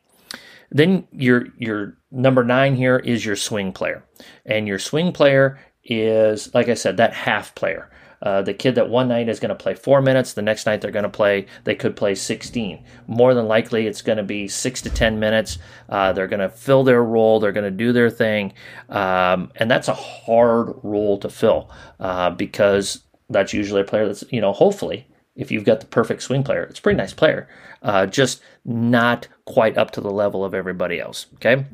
Then 0.71 1.07
your 1.13 1.47
your 1.59 1.97
number 2.11 2.45
nine 2.45 2.75
here 2.77 2.97
is 2.97 3.25
your 3.25 3.37
swing 3.37 3.73
player, 3.73 4.05
and 4.47 4.67
your 4.67 4.79
swing 4.79 5.13
player 5.13 5.59
is 5.85 6.53
like 6.55 6.69
I 6.69 6.75
said 6.75 6.97
that 6.97 7.15
half 7.15 7.55
player. 7.55 7.91
Uh, 8.23 8.43
the 8.43 8.55
kid 8.55 8.75
that 8.75 8.89
one 8.89 9.09
night 9.09 9.29
is 9.29 9.41
going 9.41 9.51
to 9.51 9.55
play 9.55 9.75
four 9.75 10.03
minutes, 10.03 10.33
the 10.33 10.43
next 10.43 10.67
night 10.67 10.81
they're 10.81 10.91
going 10.91 11.05
to 11.05 11.09
play, 11.09 11.47
they 11.65 11.75
could 11.75 11.97
play 11.97 12.15
16. 12.15 12.83
More 13.07 13.35
than 13.35 13.47
likely, 13.47 13.87
it's 13.87 14.03
going 14.03 14.19
to 14.19 14.25
be 14.25 14.49
six 14.49 14.83
to 14.83 14.91
10 14.91 15.19
minutes. 15.19 15.59
Uh, 15.89 16.13
they're 16.13 16.29
going 16.29 16.41
to 16.41 16.49
fill 16.49 16.85
their 16.85 17.03
role, 17.03 17.41
they're 17.41 17.53
going 17.53 17.65
to 17.65 17.71
do 17.71 17.93
their 17.93 18.11
thing. 18.11 18.53
Um, 18.89 19.53
and 19.57 19.71
that's 19.71 19.89
a 19.89 19.95
hard 19.95 20.75
role 20.83 21.19
to 21.19 21.29
fill 21.29 21.71
uh, 22.01 22.31
because 22.31 23.05
that's 23.31 23.53
usually 23.53 23.83
a 23.83 23.85
player 23.85 24.07
that's, 24.07 24.25
you 24.31 24.41
know, 24.41 24.53
hopefully, 24.53 25.07
if 25.37 25.53
you've 25.53 25.65
got 25.65 25.81
the 25.81 25.87
perfect 25.87 26.23
swing 26.23 26.43
player, 26.43 26.65
it's 26.65 26.81
a 26.81 26.83
pretty 26.83 26.97
nice 26.97 27.13
player, 27.13 27.49
uh, 27.83 28.07
just 28.07 28.43
not 28.65 29.29
quite 29.45 29.79
up 29.79 29.93
to 29.93 30.01
the 30.01 30.11
level 30.11 30.45
of 30.45 30.53
everybody 30.53 30.99
else. 30.99 31.27
Okay. 31.35 31.65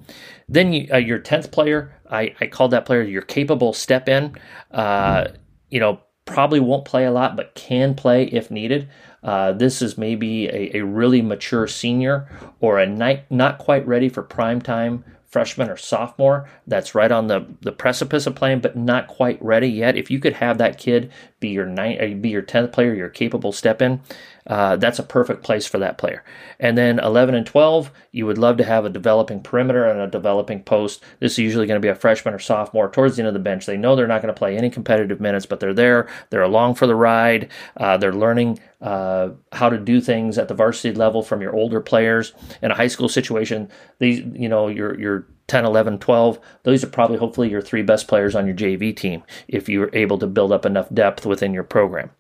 Then 0.49 0.73
you, 0.75 0.89
uh, 0.93 0.99
your 0.99 1.19
10th 1.19 1.51
player, 1.51 1.99
I, 2.11 2.35
I 2.41 2.47
called 2.47 2.73
that 2.73 2.85
player 2.85 3.03
your 3.03 3.23
capable 3.23 3.73
step 3.73 4.09
in. 4.09 4.37
Uh, 4.71 5.29
you 5.71 5.81
know, 5.81 6.01
probably 6.25 6.61
won't 6.61 6.85
play 6.85 7.05
a 7.05 7.11
lot, 7.11 7.37
but 7.37 7.55
can 7.55 7.95
play 7.95 8.25
if 8.25 8.51
needed. 8.51 8.89
Uh, 9.23 9.53
this 9.53 9.81
is 9.83 9.99
maybe 9.99 10.49
a, 10.49 10.79
a, 10.79 10.85
really 10.85 11.23
mature 11.23 11.67
senior 11.67 12.29
or 12.61 12.79
a 12.79 12.87
night, 12.87 13.25
not 13.31 13.59
quite 13.59 13.87
ready 13.87 14.09
for 14.09 14.23
prime 14.23 14.61
time 14.61 15.05
freshman 15.35 15.69
or 15.69 15.77
sophomore 15.77 16.49
that's 16.65 16.95
right 16.95 17.11
on 17.11 17.27
the, 17.27 17.45
the 17.63 17.73
precipice 17.73 18.25
of 18.25 18.37
playing, 18.37 18.61
but 18.61 18.77
not 18.77 19.09
quite 19.09 19.37
ready 19.43 19.67
yet. 19.67 19.97
If 19.97 20.09
you 20.09 20.21
could 20.21 20.35
have 20.35 20.59
that 20.59 20.79
kid 20.79 21.11
be 21.45 21.51
your 21.51 21.67
nine, 21.67 21.99
uh, 22.01 22.15
be 22.19 22.31
your 22.31 22.41
tenth 22.41 22.73
player, 22.73 22.95
your 22.95 23.11
capable 23.11 23.53
step 23.53 23.83
in, 23.83 24.01
uh, 24.47 24.77
that's 24.77 24.99
a 24.99 25.03
perfect 25.03 25.43
place 25.43 25.67
for 25.67 25.79
that 25.79 25.99
player. 25.99 26.25
And 26.59 26.77
then 26.79 26.99
11 26.99 27.35
and 27.35 27.47
12, 27.47 27.91
you 28.13 28.25
would 28.25 28.39
love 28.39 28.57
to 28.57 28.65
have 28.65 28.87
a 28.87 28.89
developing 28.89 29.43
perimeter 29.43 29.85
and 29.85 30.01
a 30.01 30.07
developing 30.07 30.63
post. 30.63 31.03
This 31.21 31.33
is 31.33 31.39
usually 31.41 31.67
going 31.67 31.79
to 31.79 31.85
be 31.85 31.91
a 31.91 31.95
freshman 31.95 32.33
or 32.33 32.39
sophomore 32.39 32.91
towards 32.91 33.17
the 33.17 33.23
end 33.23 33.29
of 33.29 33.35
the 33.35 33.41
bench. 33.41 33.67
They 33.67 33.77
know 33.77 33.95
they're 33.95 34.07
not 34.07 34.23
going 34.23 34.33
to 34.33 34.39
play 34.39 34.57
any 34.57 34.71
competitive 34.71 35.21
minutes, 35.21 35.45
but 35.45 35.61
they're 35.61 35.75
there. 35.75 36.09
They're 36.31 36.43
along 36.43 36.77
for 36.77 36.87
the 36.87 36.97
ride. 36.97 37.51
Uh, 37.77 37.99
they're 37.99 38.13
learning 38.13 38.59
uh, 38.81 39.31
how 39.53 39.69
to 39.69 39.77
do 39.77 40.01
things 40.01 40.39
at 40.39 40.49
the 40.49 40.55
varsity 40.55 40.95
level 40.95 41.23
from 41.23 41.43
your 41.43 41.55
older 41.55 41.81
players. 41.83 42.33
In 42.63 42.71
a 42.71 42.75
high 42.75 42.89
school 42.89 43.11
situation, 43.11 43.71
these, 43.99 44.21
you 44.33 44.49
know, 44.49 44.69
your 44.69 44.99
your 44.99 45.27
10, 45.47 45.65
11, 45.65 45.99
12, 45.99 46.39
those 46.63 46.85
are 46.85 46.89
probably 46.89 47.19
hopefully 47.19 47.51
your 47.51 47.61
three 47.61 47.83
best 47.83 48.09
players 48.09 48.35
on 48.35 48.47
your 48.47 48.57
JV 48.57 48.97
team 48.97 49.23
if 49.49 49.69
you're 49.69 49.91
able 49.93 50.19
to 50.19 50.27
build 50.27 50.53
up 50.53 50.65
enough 50.65 50.93
depth 50.93 51.27
within 51.27 51.53
your 51.53 51.65
program. 51.65 52.11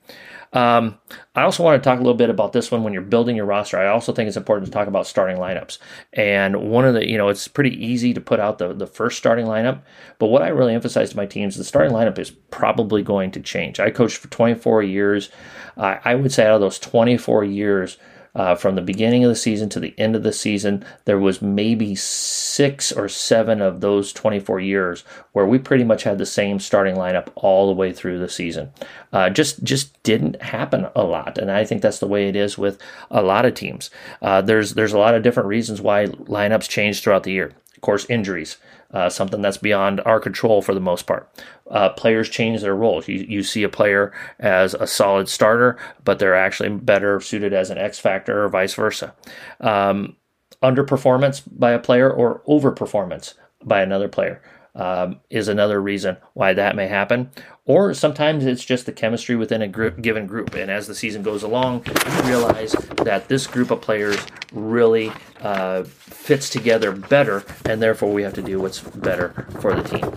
Um, 0.54 0.98
I 1.34 1.42
also 1.42 1.64
want 1.64 1.82
to 1.82 1.86
talk 1.86 1.98
a 1.98 2.02
little 2.02 2.16
bit 2.16 2.30
about 2.30 2.52
this 2.52 2.70
one 2.70 2.84
when 2.84 2.92
you're 2.92 3.02
building 3.02 3.34
your 3.34 3.44
roster. 3.44 3.76
I 3.76 3.88
also 3.88 4.12
think 4.12 4.28
it's 4.28 4.36
important 4.36 4.66
to 4.66 4.72
talk 4.72 4.86
about 4.86 5.06
starting 5.06 5.36
lineups. 5.36 5.78
And 6.12 6.70
one 6.70 6.84
of 6.84 6.94
the, 6.94 7.08
you 7.08 7.18
know, 7.18 7.28
it's 7.28 7.48
pretty 7.48 7.70
easy 7.84 8.14
to 8.14 8.20
put 8.20 8.38
out 8.38 8.58
the, 8.58 8.72
the 8.72 8.86
first 8.86 9.18
starting 9.18 9.46
lineup, 9.46 9.82
but 10.20 10.28
what 10.28 10.42
I 10.42 10.48
really 10.48 10.74
emphasize 10.74 11.10
to 11.10 11.16
my 11.16 11.26
teams, 11.26 11.56
the 11.56 11.64
starting 11.64 11.92
lineup 11.92 12.20
is 12.20 12.30
probably 12.30 13.02
going 13.02 13.32
to 13.32 13.40
change. 13.40 13.80
I 13.80 13.90
coached 13.90 14.18
for 14.18 14.28
24 14.28 14.84
years. 14.84 15.28
Uh, 15.76 15.96
I 16.04 16.14
would 16.14 16.32
say 16.32 16.46
out 16.46 16.54
of 16.54 16.60
those 16.60 16.78
24 16.78 17.42
years, 17.44 17.98
uh, 18.34 18.54
from 18.54 18.74
the 18.74 18.82
beginning 18.82 19.24
of 19.24 19.28
the 19.28 19.36
season 19.36 19.68
to 19.70 19.80
the 19.80 19.94
end 19.98 20.16
of 20.16 20.22
the 20.22 20.32
season, 20.32 20.84
there 21.04 21.18
was 21.18 21.40
maybe 21.40 21.94
six 21.94 22.90
or 22.90 23.08
seven 23.08 23.60
of 23.60 23.80
those 23.80 24.12
24 24.12 24.60
years 24.60 25.04
where 25.32 25.46
we 25.46 25.58
pretty 25.58 25.84
much 25.84 26.02
had 26.02 26.18
the 26.18 26.26
same 26.26 26.58
starting 26.58 26.96
lineup 26.96 27.28
all 27.36 27.66
the 27.66 27.72
way 27.72 27.92
through 27.92 28.18
the 28.18 28.28
season. 28.28 28.70
Uh, 29.12 29.30
just 29.30 29.62
just 29.62 30.02
didn't 30.02 30.40
happen 30.42 30.86
a 30.96 31.04
lot, 31.04 31.38
and 31.38 31.50
I 31.50 31.64
think 31.64 31.82
that's 31.82 32.00
the 32.00 32.08
way 32.08 32.28
it 32.28 32.36
is 32.36 32.58
with 32.58 32.80
a 33.10 33.22
lot 33.22 33.44
of 33.44 33.54
teams. 33.54 33.90
Uh, 34.20 34.40
there's 34.42 34.74
there's 34.74 34.92
a 34.92 34.98
lot 34.98 35.14
of 35.14 35.22
different 35.22 35.48
reasons 35.48 35.80
why 35.80 36.06
lineups 36.06 36.68
change 36.68 37.02
throughout 37.02 37.22
the 37.22 37.32
year. 37.32 37.52
Course, 37.84 38.06
injuries 38.08 38.56
uh, 38.94 39.10
something 39.10 39.42
that's 39.42 39.58
beyond 39.58 40.00
our 40.06 40.18
control 40.18 40.62
for 40.62 40.72
the 40.72 40.80
most 40.80 41.06
part. 41.06 41.28
Uh, 41.70 41.90
players 41.90 42.30
change 42.30 42.62
their 42.62 42.74
roles. 42.74 43.06
You, 43.06 43.26
you 43.28 43.42
see 43.42 43.62
a 43.62 43.68
player 43.68 44.10
as 44.38 44.72
a 44.72 44.86
solid 44.86 45.28
starter, 45.28 45.76
but 46.02 46.18
they're 46.18 46.34
actually 46.34 46.70
better 46.70 47.20
suited 47.20 47.52
as 47.52 47.68
an 47.68 47.76
X 47.76 47.98
factor 47.98 48.42
or 48.42 48.48
vice 48.48 48.72
versa. 48.72 49.14
Um, 49.60 50.16
underperformance 50.62 51.42
by 51.46 51.72
a 51.72 51.78
player 51.78 52.10
or 52.10 52.40
overperformance 52.48 53.34
by 53.62 53.82
another 53.82 54.08
player 54.08 54.40
um, 54.74 55.20
is 55.28 55.48
another 55.48 55.78
reason 55.78 56.16
why 56.32 56.54
that 56.54 56.74
may 56.74 56.86
happen. 56.86 57.30
Or 57.66 57.94
sometimes 57.94 58.44
it's 58.44 58.64
just 58.64 58.84
the 58.84 58.92
chemistry 58.92 59.36
within 59.36 59.62
a 59.62 59.68
group, 59.68 60.02
given 60.02 60.26
group. 60.26 60.54
And 60.54 60.70
as 60.70 60.86
the 60.86 60.94
season 60.94 61.22
goes 61.22 61.42
along, 61.42 61.86
you 61.86 62.22
realize 62.28 62.72
that 63.04 63.28
this 63.28 63.46
group 63.46 63.70
of 63.70 63.80
players 63.80 64.18
really 64.52 65.10
uh, 65.40 65.84
fits 65.84 66.50
together 66.50 66.92
better, 66.92 67.42
and 67.64 67.80
therefore 67.80 68.12
we 68.12 68.22
have 68.22 68.34
to 68.34 68.42
do 68.42 68.60
what's 68.60 68.80
better 68.80 69.46
for 69.60 69.74
the 69.74 69.82
team. 69.82 70.12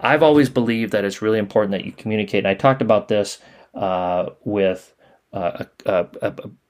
I've 0.00 0.22
always 0.22 0.48
believed 0.48 0.92
that 0.92 1.04
it's 1.04 1.20
really 1.20 1.38
important 1.40 1.72
that 1.72 1.84
you 1.84 1.90
communicate. 1.90 2.38
And 2.44 2.48
I 2.48 2.54
talked 2.54 2.82
about 2.82 3.08
this 3.08 3.38
uh, 3.74 4.30
with 4.44 4.94
uh, 5.32 5.64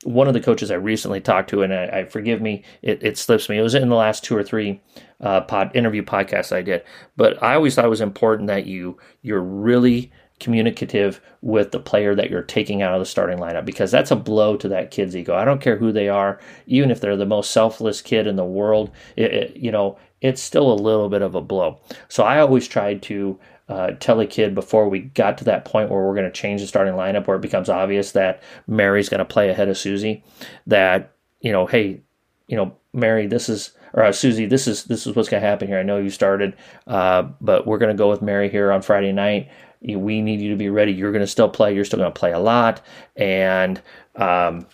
one 0.05 0.29
of 0.29 0.35
the 0.35 0.41
coaches 0.41 0.71
I 0.71 0.77
recently 0.77 1.21
talked 1.21 1.51
to, 1.51 1.62
and 1.62 1.75
I, 1.75 1.87
I 1.87 2.05
forgive 2.05 2.41
me, 2.41 2.62
it, 2.81 3.03
it, 3.03 3.19
slips 3.19 3.49
me. 3.49 3.59
It 3.59 3.62
was 3.62 3.75
in 3.75 3.89
the 3.89 3.97
last 3.97 4.23
two 4.23 4.37
or 4.37 4.45
three 4.45 4.81
uh, 5.21 5.41
pod 5.43 5.75
interview 5.75 6.03
podcasts 6.03 6.55
I 6.55 6.62
did, 6.62 6.85
but 7.17 7.43
I 7.43 7.55
always 7.55 7.75
thought 7.75 7.85
it 7.85 7.89
was 7.89 8.01
important 8.01 8.47
that 8.47 8.67
you 8.67 8.99
you're 9.21 9.43
really 9.43 10.12
communicative 10.43 11.21
with 11.41 11.71
the 11.71 11.79
player 11.79 12.15
that 12.15 12.29
you're 12.29 12.43
taking 12.43 12.83
out 12.83 12.93
of 12.93 13.01
the 13.01 13.07
starting 13.07 13.39
lineup 13.39 13.65
because 13.65 13.91
that's 13.91 14.11
a 14.11 14.17
blow 14.17 14.57
to 14.57 14.69
that 14.69 14.91
kid's 14.91 15.17
ego. 15.17 15.35
I 15.35 15.45
don't 15.45 15.61
care 15.61 15.77
who 15.77 15.93
they 15.93 16.09
are, 16.09 16.39
even 16.67 16.91
if 16.91 17.01
they're 17.01 17.17
the 17.17 17.25
most 17.25 17.53
selfless 17.53 18.03
kid 18.03 18.27
in 18.27 18.37
the 18.37 18.45
world. 18.45 18.91
It, 19.17 19.33
it, 19.33 19.57
you 19.57 19.71
know, 19.71 19.99
it's 20.21 20.43
still 20.43 20.71
a 20.71 20.75
little 20.75 21.09
bit 21.09 21.23
of 21.23 21.35
a 21.35 21.41
blow. 21.41 21.81
So 22.09 22.25
I 22.25 22.41
always 22.41 22.69
tried 22.69 23.03
to 23.05 23.39
uh, 23.69 23.93
tell 24.01 24.21
a 24.21 24.27
kid 24.27 24.55
before 24.55 24.89
we 24.89 24.99
got 25.01 25.39
to 25.39 25.45
that 25.45 25.65
point 25.65 25.91
where 25.91 26.03
we're 26.03 26.15
going 26.15 26.27
to 26.27 26.31
change 26.31 26.61
the 26.61 26.67
starting 26.67 26.95
lineup, 26.95 27.27
where 27.27 27.37
it 27.37 27.43
becomes 27.43 27.69
obvious 27.69 28.13
that 28.13 28.43
Mary's 28.67 29.09
going 29.09 29.21
to 29.21 29.25
play 29.25 29.49
ahead 29.49 29.69
of 29.69 29.79
Susie, 29.79 30.23
that 30.67 31.13
you 31.41 31.53
know, 31.53 31.67
hey, 31.67 32.03
you 32.49 32.57
know, 32.57 32.77
Mary, 32.93 33.27
this 33.27 33.49
is 33.49 33.73
or 33.95 34.05
uh, 34.05 34.13
Susie, 34.13 34.47
this 34.47 34.67
is 34.67 34.85
this 34.85 35.07
is 35.07 35.15
what's 35.15 35.29
going 35.29 35.43
to 35.43 35.49
happen 35.49 35.69
here. 35.69 35.79
I 35.79 35.83
know 35.83 35.99
you 35.99 36.11
started, 36.11 36.55
uh, 36.87 37.23
but 37.41 37.67
we're 37.67 37.79
going 37.79 37.95
to 37.95 37.99
go 37.99 38.11
with 38.11 38.23
Mary 38.23 38.49
here 38.49 38.73
on 38.73 38.83
Friday 38.83 39.13
night. 39.13 39.51
We 39.85 40.23
need 40.23 40.41
you 40.41 40.51
to 40.51 40.57
be 40.57 40.69
ready. 40.69 40.93
You're 40.93 41.12
going 41.12 41.23
to 41.25 41.27
still 41.27 41.49
play. 41.49 41.75
You're 41.75 41.85
still 41.85 41.99
going 41.99 42.12
to 42.12 42.19
play 42.19 42.33
a 42.33 42.39
lot, 42.39 42.81
and 43.17 43.81
um, 44.17 44.67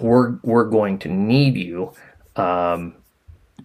we're 0.00 0.36
we're 0.42 0.64
going 0.64 0.98
to 1.00 1.08
need 1.08 1.56
you. 1.56 1.92
Um, 2.36 2.94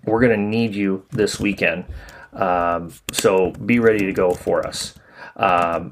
we're 0.06 0.20
going 0.20 0.38
to 0.38 0.44
need 0.46 0.76
you 0.76 1.06
this 1.12 1.40
weekend. 1.40 1.86
Um, 2.34 2.94
so 3.12 3.52
be 3.52 3.80
ready 3.80 4.06
to 4.06 4.14
go 4.14 4.34
for 4.34 4.66
us. 4.66 4.94
Um, 5.36 5.92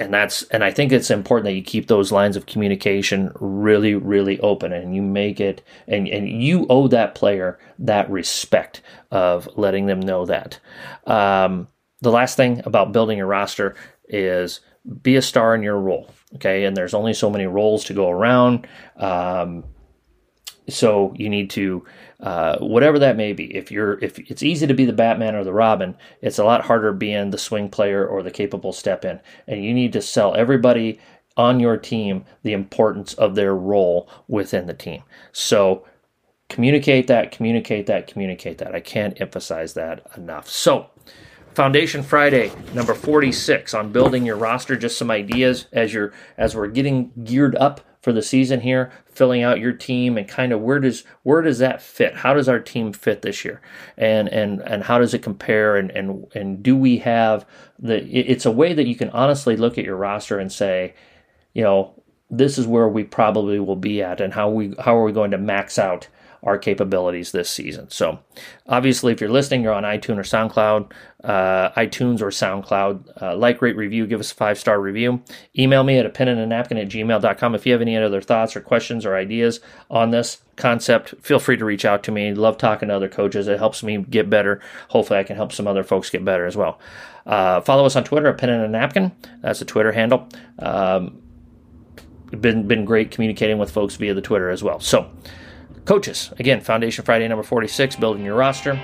and 0.00 0.14
that's 0.14 0.42
and 0.44 0.62
I 0.62 0.70
think 0.70 0.92
it's 0.92 1.10
important 1.10 1.44
that 1.46 1.54
you 1.54 1.62
keep 1.62 1.88
those 1.88 2.12
lines 2.12 2.36
of 2.36 2.46
communication 2.46 3.32
really, 3.40 3.94
really 3.94 4.38
open, 4.40 4.72
and 4.72 4.94
you 4.94 5.02
make 5.02 5.40
it 5.40 5.62
and 5.86 6.06
and 6.08 6.28
you 6.28 6.66
owe 6.70 6.88
that 6.88 7.14
player 7.14 7.58
that 7.80 8.08
respect 8.10 8.80
of 9.10 9.48
letting 9.56 9.86
them 9.86 10.00
know 10.00 10.24
that. 10.26 10.60
Um, 11.06 11.68
the 12.00 12.10
last 12.10 12.36
thing 12.36 12.62
about 12.64 12.92
building 12.92 13.18
your 13.18 13.26
roster 13.26 13.74
is 14.08 14.60
be 15.02 15.16
a 15.16 15.22
star 15.22 15.54
in 15.54 15.62
your 15.62 15.78
role. 15.78 16.10
Okay, 16.36 16.64
and 16.64 16.76
there's 16.76 16.94
only 16.94 17.14
so 17.14 17.30
many 17.30 17.46
roles 17.46 17.84
to 17.84 17.94
go 17.94 18.10
around. 18.10 18.66
Um, 18.96 19.64
so 20.68 21.14
you 21.16 21.28
need 21.28 21.50
to 21.50 21.84
uh, 22.20 22.58
whatever 22.58 22.98
that 22.98 23.16
may 23.16 23.32
be 23.32 23.54
if 23.56 23.70
you're 23.70 23.98
if 24.00 24.18
it's 24.18 24.42
easy 24.42 24.66
to 24.66 24.74
be 24.74 24.84
the 24.84 24.92
batman 24.92 25.34
or 25.34 25.44
the 25.44 25.52
robin 25.52 25.96
it's 26.20 26.38
a 26.38 26.44
lot 26.44 26.64
harder 26.64 26.92
being 26.92 27.30
the 27.30 27.38
swing 27.38 27.68
player 27.68 28.06
or 28.06 28.22
the 28.22 28.30
capable 28.30 28.72
step 28.72 29.04
in 29.04 29.20
and 29.46 29.64
you 29.64 29.72
need 29.72 29.92
to 29.92 30.02
sell 30.02 30.34
everybody 30.34 30.98
on 31.36 31.60
your 31.60 31.76
team 31.76 32.24
the 32.42 32.52
importance 32.52 33.14
of 33.14 33.34
their 33.34 33.54
role 33.54 34.10
within 34.26 34.66
the 34.66 34.74
team 34.74 35.02
so 35.32 35.86
communicate 36.48 37.06
that 37.06 37.30
communicate 37.30 37.86
that 37.86 38.06
communicate 38.06 38.58
that 38.58 38.74
i 38.74 38.80
can't 38.80 39.20
emphasize 39.20 39.74
that 39.74 40.06
enough 40.16 40.48
so 40.48 40.90
Foundation 41.58 42.04
Friday, 42.04 42.52
number 42.72 42.94
46 42.94 43.74
on 43.74 43.90
building 43.90 44.24
your 44.24 44.36
roster. 44.36 44.76
Just 44.76 44.96
some 44.96 45.10
ideas 45.10 45.66
as 45.72 45.92
you're 45.92 46.12
as 46.36 46.54
we're 46.54 46.68
getting 46.68 47.10
geared 47.24 47.56
up 47.56 47.80
for 48.00 48.12
the 48.12 48.22
season 48.22 48.60
here, 48.60 48.92
filling 49.06 49.42
out 49.42 49.58
your 49.58 49.72
team 49.72 50.16
and 50.16 50.28
kind 50.28 50.52
of 50.52 50.60
where 50.60 50.78
does 50.78 51.02
where 51.24 51.42
does 51.42 51.58
that 51.58 51.82
fit? 51.82 52.14
How 52.14 52.32
does 52.32 52.48
our 52.48 52.60
team 52.60 52.92
fit 52.92 53.22
this 53.22 53.44
year? 53.44 53.60
And 53.96 54.28
and 54.28 54.60
and 54.60 54.84
how 54.84 55.00
does 55.00 55.14
it 55.14 55.24
compare 55.24 55.76
and 55.76 55.90
and 55.90 56.28
and 56.32 56.62
do 56.62 56.76
we 56.76 56.98
have 56.98 57.44
the 57.76 58.06
it's 58.06 58.46
a 58.46 58.52
way 58.52 58.72
that 58.72 58.86
you 58.86 58.94
can 58.94 59.10
honestly 59.10 59.56
look 59.56 59.78
at 59.78 59.84
your 59.84 59.96
roster 59.96 60.38
and 60.38 60.52
say, 60.52 60.94
you 61.54 61.64
know, 61.64 62.00
this 62.30 62.56
is 62.56 62.68
where 62.68 62.88
we 62.88 63.02
probably 63.02 63.58
will 63.58 63.74
be 63.74 64.00
at 64.00 64.20
and 64.20 64.32
how 64.32 64.48
we 64.48 64.76
how 64.78 64.96
are 64.96 65.02
we 65.02 65.10
going 65.10 65.32
to 65.32 65.38
max 65.38 65.76
out 65.76 66.06
our 66.42 66.58
capabilities 66.58 67.32
this 67.32 67.50
season. 67.50 67.90
So, 67.90 68.20
obviously, 68.66 69.12
if 69.12 69.20
you're 69.20 69.30
listening, 69.30 69.62
you're 69.62 69.72
on 69.72 69.82
iTunes 69.82 70.18
or 70.18 70.22
SoundCloud, 70.22 70.92
uh, 71.24 71.70
iTunes 71.70 72.20
or 72.20 72.28
SoundCloud. 72.28 73.22
Uh, 73.22 73.36
like, 73.36 73.60
rate, 73.60 73.76
review, 73.76 74.06
give 74.06 74.20
us 74.20 74.32
a 74.32 74.34
five 74.34 74.58
star 74.58 74.80
review. 74.80 75.22
Email 75.58 75.84
me 75.84 75.98
at 75.98 76.06
a 76.06 76.10
pen 76.10 76.28
and 76.28 76.40
a 76.40 76.46
napkin 76.46 76.78
at 76.78 76.88
gmail.com. 76.88 77.54
If 77.54 77.66
you 77.66 77.72
have 77.72 77.82
any 77.82 77.96
other 77.96 78.20
thoughts 78.20 78.56
or 78.56 78.60
questions 78.60 79.04
or 79.04 79.16
ideas 79.16 79.60
on 79.90 80.10
this 80.10 80.38
concept, 80.56 81.14
feel 81.20 81.38
free 81.38 81.56
to 81.56 81.64
reach 81.64 81.84
out 81.84 82.02
to 82.04 82.12
me. 82.12 82.34
Love 82.34 82.58
talking 82.58 82.88
to 82.88 82.94
other 82.94 83.08
coaches. 83.08 83.48
It 83.48 83.58
helps 83.58 83.82
me 83.82 83.98
get 83.98 84.30
better. 84.30 84.60
Hopefully, 84.88 85.18
I 85.18 85.24
can 85.24 85.36
help 85.36 85.52
some 85.52 85.66
other 85.66 85.82
folks 85.82 86.10
get 86.10 86.24
better 86.24 86.46
as 86.46 86.56
well. 86.56 86.78
Uh, 87.26 87.60
follow 87.60 87.84
us 87.84 87.94
on 87.94 88.04
Twitter 88.04 88.28
at 88.28 88.38
pen 88.38 88.48
and 88.48 88.64
a 88.64 88.68
napkin. 88.68 89.12
That's 89.42 89.60
a 89.60 89.64
Twitter 89.64 89.92
handle. 89.92 90.28
Um, 90.58 91.22
been 92.30 92.66
been 92.66 92.84
great 92.84 93.10
communicating 93.10 93.58
with 93.58 93.70
folks 93.70 93.96
via 93.96 94.14
the 94.14 94.22
Twitter 94.22 94.50
as 94.50 94.62
well. 94.62 94.80
So, 94.80 95.10
Coaches, 95.88 96.30
again, 96.38 96.60
Foundation 96.60 97.02
Friday 97.02 97.26
number 97.28 97.42
46, 97.42 97.96
building 97.96 98.22
your 98.22 98.34
roster. 98.36 98.78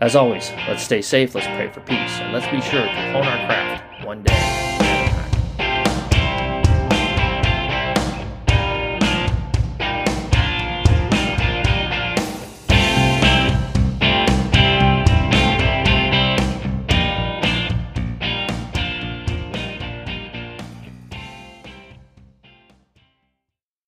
As 0.00 0.16
always, 0.16 0.50
let's 0.66 0.82
stay 0.82 1.02
safe, 1.02 1.34
let's 1.34 1.46
pray 1.48 1.70
for 1.70 1.80
peace, 1.80 2.18
and 2.18 2.32
let's 2.32 2.46
be 2.46 2.62
sure 2.62 2.80
to 2.80 3.12
hone 3.12 3.26
our 3.26 3.46
craft 3.46 4.06
one 4.06 4.22
day 4.22 4.51